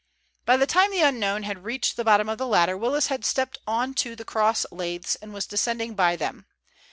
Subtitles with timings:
[0.47, 3.59] By the time the unknown had reached the bottom of the ladder, Willis had stepped
[3.67, 6.47] on to the cross laths and was descending by them.